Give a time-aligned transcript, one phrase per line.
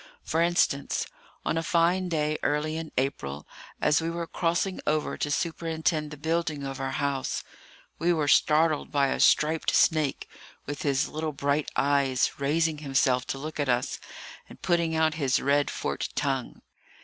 [0.23, 1.05] For instance,
[1.45, 3.47] on a fine day early in April,
[3.79, 7.43] as we were crossing over to superintend the building of our house,
[7.99, 10.27] we were startled by a striped snake,
[10.65, 13.99] with his little bright eyes, raising himself to look at us,
[14.49, 16.63] and putting out his red, forked tongue.